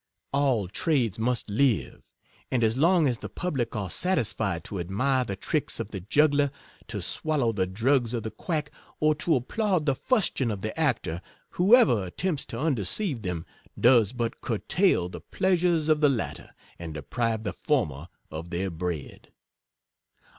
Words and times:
All 0.33 0.67
trades 0.67 1.19
must 1.19 1.47
live; 1.47 2.01
and 2.49 2.63
as 2.63 2.75
long 2.75 3.07
as 3.07 3.19
the 3.19 3.29
public 3.29 3.75
are 3.75 3.87
satisfied 3.91 4.63
to 4.63 4.79
ad 4.79 4.89
mire 4.89 5.23
the 5.23 5.35
tricks 5.35 5.79
of 5.79 5.91
the 5.91 5.99
juggler, 5.99 6.49
to 6.87 7.03
swallow 7.03 7.51
the 7.51 7.67
drugs 7.67 8.15
of 8.15 8.23
the 8.23 8.31
quack, 8.31 8.71
or 8.99 9.13
to 9.13 9.35
applaud 9.35 9.85
the 9.85 9.93
fustian 9.93 10.49
of 10.49 10.61
the 10.61 10.75
actor, 10.75 11.21
whoever 11.51 12.03
attempts 12.03 12.47
to 12.47 12.59
undeceive 12.59 13.21
them, 13.21 13.45
does 13.79 14.11
but 14.11 14.41
curtail 14.41 15.07
the 15.07 15.21
pleasures 15.21 15.87
of 15.87 16.01
the 16.01 16.09
latter, 16.09 16.49
and 16.79 16.95
deprive 16.95 17.43
the 17.43 17.53
former 17.53 18.07
of 18.31 18.49
their 18.49 18.71
bread. 18.71 19.31